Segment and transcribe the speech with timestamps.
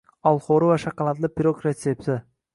[0.29, 2.19] Olxo‘ri va shokoladli pirog retsepti